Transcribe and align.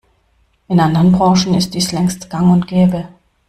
In 0.67 0.79
anderen 0.79 1.11
Branchen 1.11 1.53
ist 1.53 1.75
dies 1.75 1.91
längst 1.91 2.27
gang 2.31 2.49
und 2.51 2.65
gäbe. 2.65 3.07